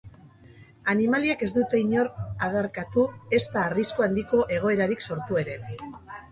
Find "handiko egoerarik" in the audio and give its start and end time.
4.09-5.09